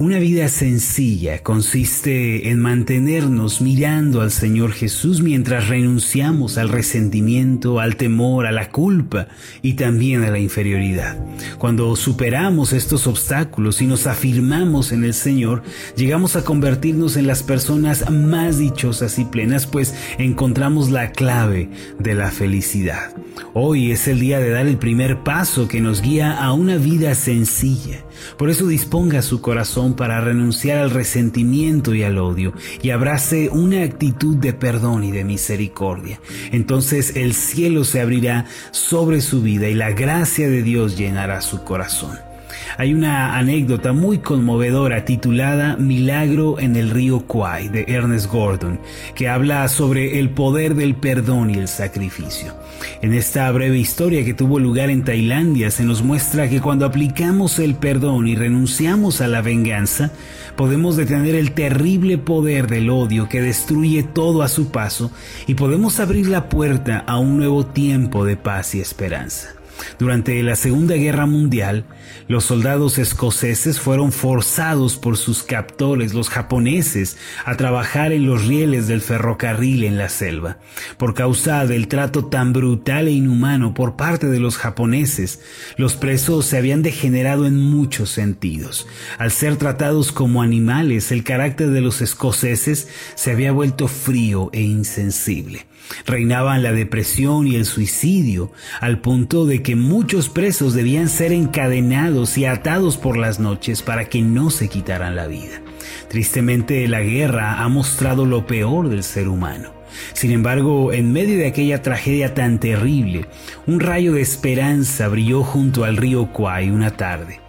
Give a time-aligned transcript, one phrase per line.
[0.00, 7.96] Una vida sencilla consiste en mantenernos mirando al Señor Jesús mientras renunciamos al resentimiento, al
[7.96, 9.26] temor, a la culpa
[9.60, 11.18] y también a la inferioridad.
[11.58, 15.64] Cuando superamos estos obstáculos y nos afirmamos en el Señor,
[15.96, 22.14] llegamos a convertirnos en las personas más dichosas y plenas, pues encontramos la clave de
[22.14, 23.16] la felicidad.
[23.52, 27.16] Hoy es el día de dar el primer paso que nos guía a una vida
[27.16, 28.04] sencilla.
[28.36, 33.82] Por eso disponga su corazón para renunciar al resentimiento y al odio y abrace una
[33.82, 36.20] actitud de perdón y de misericordia.
[36.52, 41.64] Entonces el cielo se abrirá sobre su vida y la gracia de Dios llenará su
[41.64, 42.27] corazón.
[42.76, 48.80] Hay una anécdota muy conmovedora titulada Milagro en el río Kwai de Ernest Gordon,
[49.14, 52.54] que habla sobre el poder del perdón y el sacrificio.
[53.02, 57.58] En esta breve historia que tuvo lugar en Tailandia se nos muestra que cuando aplicamos
[57.58, 60.12] el perdón y renunciamos a la venganza,
[60.56, 65.10] podemos detener el terrible poder del odio que destruye todo a su paso
[65.46, 69.57] y podemos abrir la puerta a un nuevo tiempo de paz y esperanza.
[69.98, 71.84] Durante la Segunda Guerra Mundial,
[72.28, 78.86] los soldados escoceses fueron forzados por sus captores, los japoneses, a trabajar en los rieles
[78.86, 80.58] del ferrocarril en la selva.
[80.96, 85.40] Por causa del trato tan brutal e inhumano por parte de los japoneses,
[85.76, 88.86] los presos se habían degenerado en muchos sentidos.
[89.18, 94.62] Al ser tratados como animales, el carácter de los escoceses se había vuelto frío e
[94.62, 95.66] insensible.
[96.06, 102.38] Reinaban la depresión y el suicidio, al punto de que muchos presos debían ser encadenados
[102.38, 105.60] y atados por las noches para que no se quitaran la vida.
[106.08, 109.70] Tristemente la guerra ha mostrado lo peor del ser humano.
[110.12, 113.26] Sin embargo, en medio de aquella tragedia tan terrible,
[113.66, 117.40] un rayo de esperanza brilló junto al río Kwai una tarde.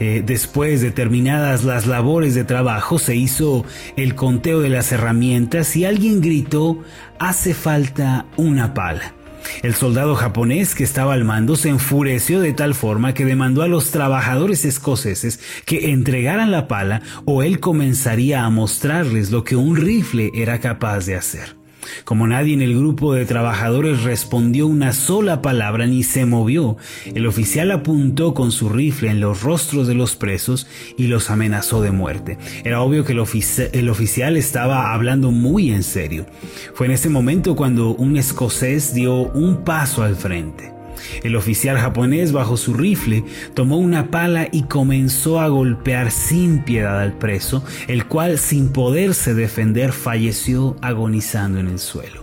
[0.00, 3.64] Eh, después de terminadas las labores de trabajo, se hizo
[3.96, 6.78] el conteo de las herramientas y alguien gritó,
[7.18, 9.14] hace falta una pala.
[9.62, 13.68] El soldado japonés que estaba al mando se enfureció de tal forma que demandó a
[13.68, 19.76] los trabajadores escoceses que entregaran la pala o él comenzaría a mostrarles lo que un
[19.76, 21.61] rifle era capaz de hacer.
[22.04, 26.76] Como nadie en el grupo de trabajadores respondió una sola palabra ni se movió,
[27.14, 30.66] el oficial apuntó con su rifle en los rostros de los presos
[30.96, 32.38] y los amenazó de muerte.
[32.64, 36.26] Era obvio que el, oficial estaba hablando muy en serio.
[36.74, 40.81] Fue en ese momento cuando un escocés dio un paso al frente.
[41.22, 47.00] El oficial japonés bajo su rifle tomó una pala y comenzó a golpear sin piedad
[47.00, 52.22] al preso, el cual sin poderse defender falleció agonizando en el suelo.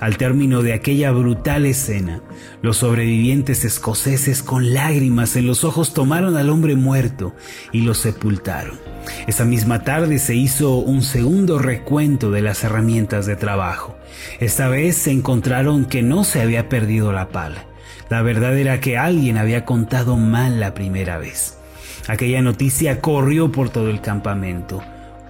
[0.00, 2.22] Al término de aquella brutal escena,
[2.62, 7.34] los sobrevivientes escoceses con lágrimas en los ojos tomaron al hombre muerto
[7.72, 8.78] y lo sepultaron.
[9.26, 13.96] Esa misma tarde se hizo un segundo recuento de las herramientas de trabajo.
[14.40, 17.66] Esta vez se encontraron que no se había perdido la pala.
[18.10, 21.58] La verdad era que alguien había contado mal la primera vez.
[22.06, 24.82] Aquella noticia corrió por todo el campamento.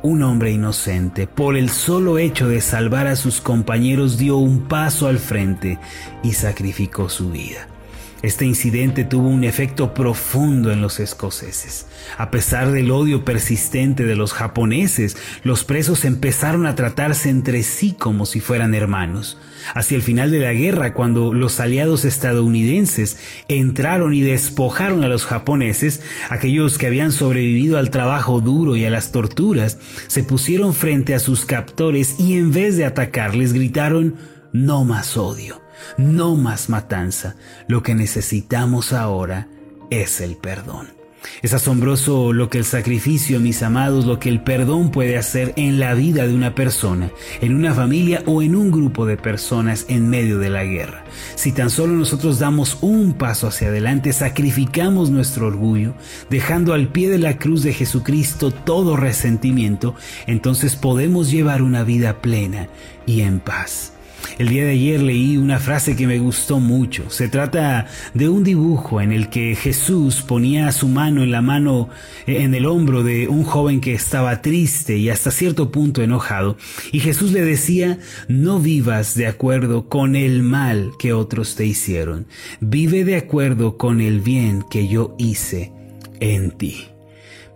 [0.03, 5.09] Un hombre inocente, por el solo hecho de salvar a sus compañeros, dio un paso
[5.09, 5.79] al frente
[6.23, 7.69] y sacrificó su vida.
[8.25, 11.85] Este incidente tuvo un efecto profundo en los escoceses.
[12.17, 17.93] A pesar del odio persistente de los japoneses, los presos empezaron a tratarse entre sí
[17.93, 19.37] como si fueran hermanos.
[19.75, 23.19] Hacia el final de la guerra, cuando los aliados estadounidenses
[23.49, 28.91] entraron y despojaron a los japoneses, aquellos que habían sobrevivido al trabajo duro y a
[28.91, 29.77] las torturas,
[30.07, 34.15] se pusieron frente a sus captores y en vez de atacarles gritaron,
[34.54, 35.60] no más odio.
[35.98, 37.34] No más matanza.
[37.66, 39.48] Lo que necesitamos ahora
[39.91, 40.88] es el perdón.
[41.42, 45.81] Es asombroso lo que el sacrificio, mis amados, lo que el perdón puede hacer en
[45.81, 47.10] la vida de una persona,
[47.41, 51.04] en una familia o en un grupo de personas en medio de la guerra.
[51.34, 55.95] Si tan solo nosotros damos un paso hacia adelante, sacrificamos nuestro orgullo,
[56.30, 59.95] dejando al pie de la cruz de Jesucristo todo resentimiento,
[60.27, 62.68] entonces podemos llevar una vida plena
[63.07, 63.94] y en paz.
[64.38, 67.10] El día de ayer leí una frase que me gustó mucho.
[67.10, 71.88] Se trata de un dibujo en el que Jesús ponía su mano en la mano,
[72.26, 76.56] en el hombro de un joven que estaba triste y hasta cierto punto enojado.
[76.92, 77.98] Y Jesús le decía,
[78.28, 82.26] no vivas de acuerdo con el mal que otros te hicieron.
[82.60, 85.72] Vive de acuerdo con el bien que yo hice
[86.21, 86.94] en ti.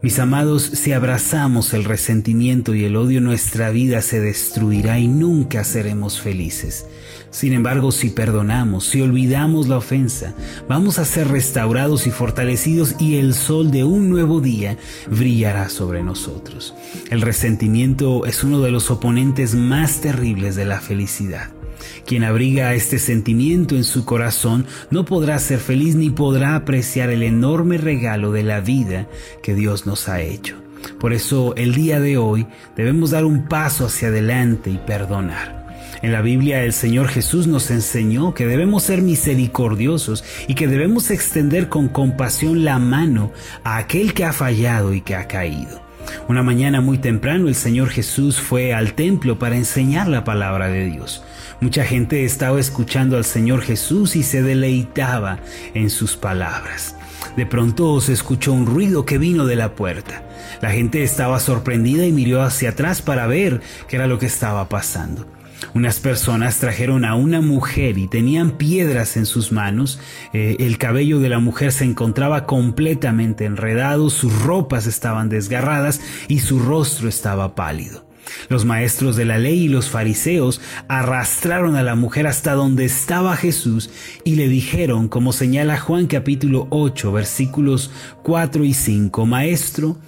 [0.01, 5.65] Mis amados, si abrazamos el resentimiento y el odio, nuestra vida se destruirá y nunca
[5.65, 6.87] seremos felices.
[7.31, 10.35] Sin embargo, si perdonamos, si olvidamos la ofensa,
[10.69, 14.79] vamos a ser restaurados y fortalecidos y el sol de un nuevo día
[15.11, 16.75] brillará sobre nosotros.
[17.11, 21.58] El resentimiento es uno de los oponentes más terribles de la felicidad.
[22.07, 27.23] Quien abriga este sentimiento en su corazón no podrá ser feliz ni podrá apreciar el
[27.23, 29.09] enorme regalo de la vida
[29.43, 30.57] que Dios nos ha hecho.
[31.01, 32.47] Por eso el día de hoy
[32.77, 35.59] debemos dar un paso hacia adelante y perdonar.
[36.01, 41.11] En la Biblia el Señor Jesús nos enseñó que debemos ser misericordiosos y que debemos
[41.11, 43.33] extender con compasión la mano
[43.65, 45.83] a aquel que ha fallado y que ha caído.
[46.29, 50.87] Una mañana muy temprano el Señor Jesús fue al templo para enseñar la palabra de
[50.87, 51.23] Dios.
[51.61, 55.41] Mucha gente estaba escuchando al Señor Jesús y se deleitaba
[55.75, 56.95] en sus palabras.
[57.37, 60.23] De pronto se escuchó un ruido que vino de la puerta.
[60.63, 64.69] La gente estaba sorprendida y miró hacia atrás para ver qué era lo que estaba
[64.69, 65.27] pasando.
[65.75, 70.01] Unas personas trajeron a una mujer y tenían piedras en sus manos.
[70.33, 76.39] Eh, el cabello de la mujer se encontraba completamente enredado, sus ropas estaban desgarradas y
[76.39, 78.08] su rostro estaba pálido.
[78.49, 83.37] Los maestros de la ley y los fariseos arrastraron a la mujer hasta donde estaba
[83.37, 83.91] Jesús
[84.25, 87.91] y le dijeron, como señala Juan capítulo 8 versículos
[88.23, 89.99] 4 y 5, Maestro,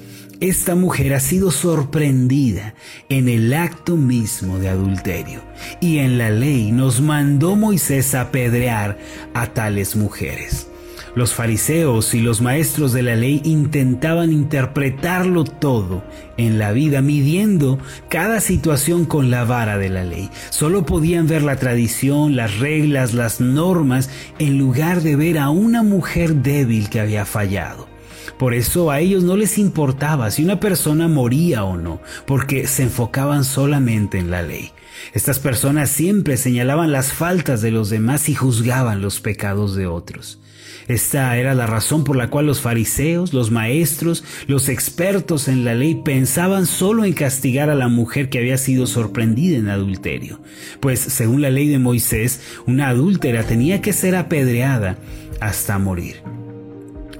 [0.40, 2.74] esta mujer ha sido sorprendida
[3.10, 5.42] en el acto mismo de adulterio
[5.82, 8.98] y en la ley nos mandó Moisés apedrear
[9.34, 10.69] a tales mujeres.
[11.14, 16.04] Los fariseos y los maestros de la ley intentaban interpretarlo todo
[16.36, 17.78] en la vida, midiendo
[18.08, 20.30] cada situación con la vara de la ley.
[20.50, 24.08] Solo podían ver la tradición, las reglas, las normas,
[24.38, 27.88] en lugar de ver a una mujer débil que había fallado.
[28.38, 32.84] Por eso a ellos no les importaba si una persona moría o no, porque se
[32.84, 34.70] enfocaban solamente en la ley.
[35.12, 40.40] Estas personas siempre señalaban las faltas de los demás y juzgaban los pecados de otros.
[40.90, 45.72] Esta era la razón por la cual los fariseos, los maestros, los expertos en la
[45.72, 50.40] ley pensaban solo en castigar a la mujer que había sido sorprendida en adulterio,
[50.80, 54.98] pues según la ley de Moisés, una adúltera tenía que ser apedreada
[55.40, 56.39] hasta morir.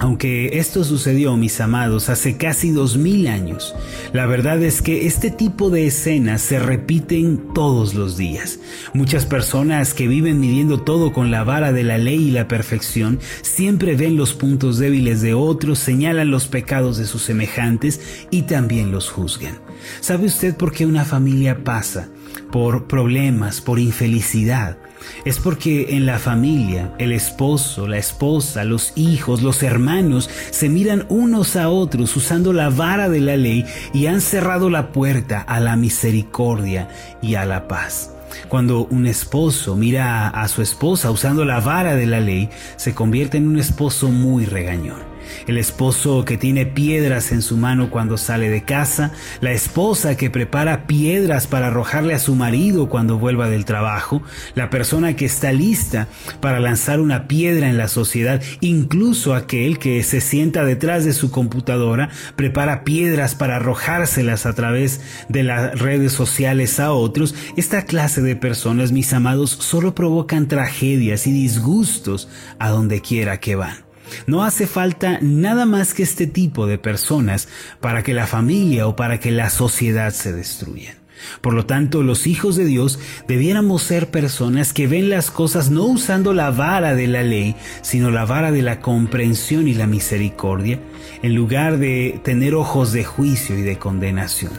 [0.01, 3.75] Aunque esto sucedió, mis amados, hace casi dos mil años,
[4.13, 8.57] la verdad es que este tipo de escenas se repiten todos los días.
[8.95, 13.19] Muchas personas que viven midiendo todo con la vara de la ley y la perfección
[13.43, 18.91] siempre ven los puntos débiles de otros, señalan los pecados de sus semejantes y también
[18.91, 19.59] los juzgan.
[19.99, 22.09] ¿Sabe usted por qué una familia pasa
[22.51, 24.79] por problemas, por infelicidad?
[25.25, 31.05] Es porque en la familia el esposo, la esposa, los hijos, los hermanos se miran
[31.09, 35.59] unos a otros usando la vara de la ley y han cerrado la puerta a
[35.59, 36.89] la misericordia
[37.21, 38.11] y a la paz.
[38.47, 43.37] Cuando un esposo mira a, su esposa usando la vara de la ley, se convierte
[43.37, 45.10] en un esposo muy regañón
[45.47, 50.29] el esposo que tiene piedras en su mano cuando sale de casa, la esposa que
[50.29, 54.21] prepara piedras para arrojarle a su marido cuando vuelva del trabajo,
[54.55, 56.07] la persona que está lista
[56.39, 61.31] para lanzar una piedra en la sociedad, incluso aquel que se sienta detrás de su
[61.31, 68.21] computadora, prepara piedras para arrojárselas a través de las redes sociales a otros, esta clase
[68.21, 72.27] de personas, mis amados, solo provocan tragedias y disgustos
[72.59, 73.90] a donde quiera que van.
[74.27, 77.47] No hace falta nada más que este tipo de personas
[77.79, 81.01] para que la familia o para que la sociedad se destruyan.
[81.41, 85.83] Por lo tanto, los hijos de Dios debiéramos ser personas que ven las cosas no
[85.83, 90.79] usando la vara de la ley, sino la vara de la comprensión y la misericordia,
[91.21, 94.51] en lugar de tener ojos de juicio y de condenación.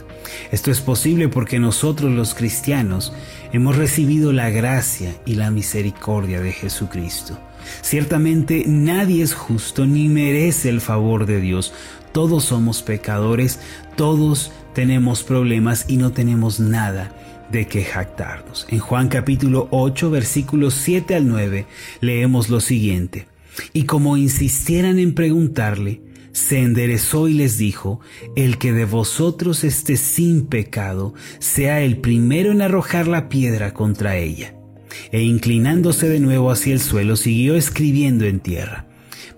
[0.51, 3.13] Esto es posible porque nosotros los cristianos
[3.53, 7.39] hemos recibido la gracia y la misericordia de Jesucristo.
[7.81, 11.73] Ciertamente nadie es justo ni merece el favor de Dios.
[12.13, 13.61] Todos somos pecadores,
[13.97, 17.13] todos tenemos problemas y no tenemos nada
[17.51, 18.67] de que jactarnos.
[18.71, 21.67] En Juan capítulo 8 versículos 7 al 9
[22.01, 23.27] leemos lo siguiente.
[23.73, 26.01] Y como insistieran en preguntarle,
[26.33, 28.01] se enderezó y les dijo,
[28.37, 34.17] el que de vosotros esté sin pecado, sea el primero en arrojar la piedra contra
[34.17, 34.55] ella
[35.11, 38.87] e inclinándose de nuevo hacia el suelo siguió escribiendo en tierra.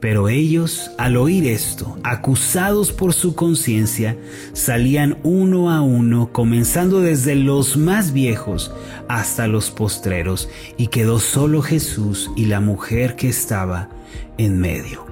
[0.00, 4.18] Pero ellos, al oír esto, acusados por su conciencia,
[4.52, 8.70] salían uno a uno, comenzando desde los más viejos
[9.08, 13.88] hasta los postreros, y quedó solo Jesús y la mujer que estaba
[14.36, 15.06] en medio.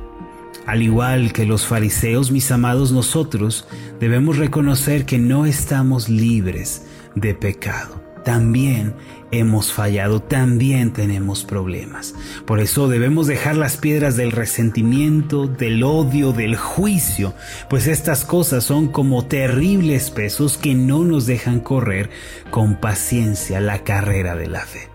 [0.66, 3.66] Al igual que los fariseos, mis amados, nosotros
[3.98, 6.82] debemos reconocer que no estamos libres
[7.14, 8.11] de pecado.
[8.24, 8.94] También
[9.32, 12.14] hemos fallado, también tenemos problemas.
[12.46, 17.34] Por eso debemos dejar las piedras del resentimiento, del odio, del juicio,
[17.68, 22.10] pues estas cosas son como terribles pesos que no nos dejan correr
[22.50, 24.91] con paciencia la carrera de la fe.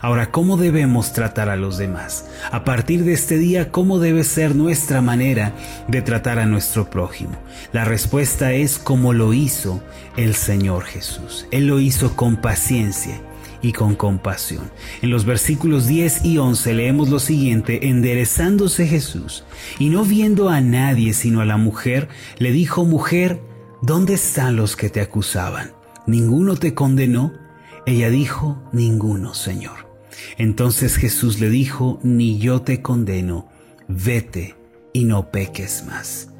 [0.00, 2.26] Ahora, ¿cómo debemos tratar a los demás?
[2.50, 5.54] A partir de este día, ¿cómo debe ser nuestra manera
[5.88, 7.36] de tratar a nuestro prójimo?
[7.72, 9.82] La respuesta es como lo hizo
[10.16, 11.46] el Señor Jesús.
[11.50, 13.20] Él lo hizo con paciencia
[13.62, 14.70] y con compasión.
[15.02, 19.44] En los versículos 10 y 11 leemos lo siguiente, enderezándose Jesús
[19.78, 22.08] y no viendo a nadie sino a la mujer,
[22.38, 23.40] le dijo, mujer,
[23.82, 25.72] ¿dónde están los que te acusaban?
[26.06, 27.47] ¿Ninguno te condenó?
[27.86, 29.88] Ella dijo, ninguno, Señor.
[30.36, 33.48] Entonces Jesús le dijo, ni yo te condeno,
[33.88, 34.56] vete
[34.92, 36.30] y no peques más.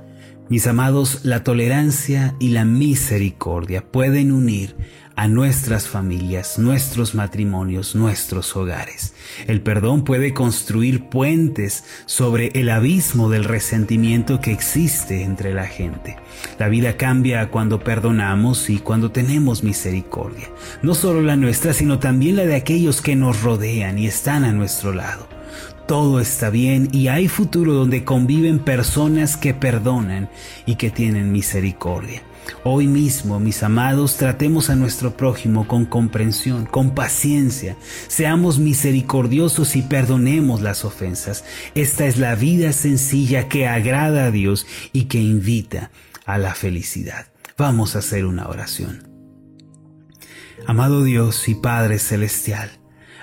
[0.49, 4.77] Mis amados, la tolerancia y la misericordia pueden unir
[5.15, 9.13] a nuestras familias, nuestros matrimonios, nuestros hogares.
[9.47, 16.17] El perdón puede construir puentes sobre el abismo del resentimiento que existe entre la gente.
[16.59, 20.49] La vida cambia cuando perdonamos y cuando tenemos misericordia,
[20.81, 24.53] no solo la nuestra, sino también la de aquellos que nos rodean y están a
[24.53, 25.38] nuestro lado
[25.89, 30.29] todo está bien y hay futuro donde conviven personas que perdonan
[30.67, 32.23] y que tienen misericordia.
[32.63, 37.77] Hoy mismo, mis amados, tratemos a nuestro prójimo con comprensión, con paciencia,
[38.07, 41.45] seamos misericordiosos y perdonemos las ofensas.
[41.75, 45.91] Esta es la vida sencilla que agrada a Dios y que invita
[46.27, 47.29] a la felicidad.
[47.57, 49.09] Vamos a hacer una oración.
[50.67, 52.71] Amado Dios y Padre Celestial,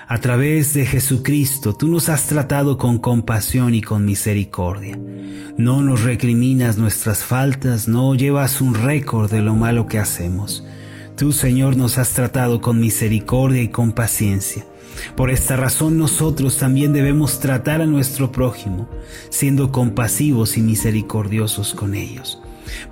[0.08, 4.96] a través de Jesucristo, tú nos has tratado con compasión y con misericordia.
[5.56, 10.64] No nos recriminas nuestras faltas, no llevas un récord de lo malo que hacemos.
[11.16, 14.64] Tú, Señor, nos has tratado con misericordia y con paciencia.
[15.16, 18.88] Por esta razón nosotros también debemos tratar a nuestro prójimo,
[19.28, 22.40] siendo compasivos y misericordiosos con ellos.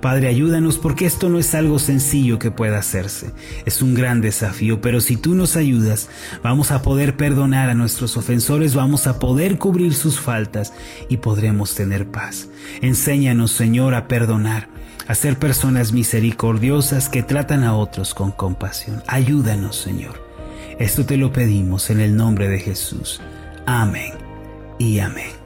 [0.01, 3.31] Padre, ayúdanos porque esto no es algo sencillo que pueda hacerse.
[3.65, 6.09] Es un gran desafío, pero si tú nos ayudas,
[6.43, 10.73] vamos a poder perdonar a nuestros ofensores, vamos a poder cubrir sus faltas
[11.09, 12.47] y podremos tener paz.
[12.81, 14.69] Enséñanos, Señor, a perdonar,
[15.07, 19.03] a ser personas misericordiosas que tratan a otros con compasión.
[19.07, 20.23] Ayúdanos, Señor.
[20.79, 23.21] Esto te lo pedimos en el nombre de Jesús.
[23.65, 24.13] Amén
[24.77, 25.44] y amén.